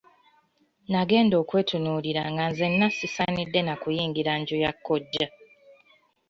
Nagenda 0.91 1.35
okwetunuulira 1.43 2.21
nga 2.31 2.45
nzenna 2.51 2.85
sisaanidde 2.97 3.61
na 3.63 3.73
kuyingira 3.81 4.33
nju 4.39 4.55
ya 4.63 4.71
kkojja. 4.75 5.27